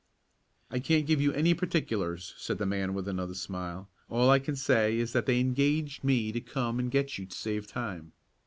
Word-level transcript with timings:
"I 0.71 0.79
can't 0.79 1.05
give 1.05 1.21
you 1.21 1.31
any 1.33 1.53
particulars," 1.53 2.33
said 2.35 2.57
the 2.57 2.65
man 2.65 2.95
with 2.95 3.07
another 3.07 3.35
smile. 3.35 3.87
"All 4.09 4.31
I 4.31 4.39
can 4.39 4.55
say 4.55 4.97
is 4.97 5.13
that 5.13 5.27
they 5.27 5.39
engaged 5.39 6.03
me 6.03 6.31
to 6.31 6.41
come 6.41 6.79
and 6.79 6.89
get 6.89 7.19
you 7.19 7.27
to 7.27 7.35
save 7.35 7.67
time." 7.67 8.11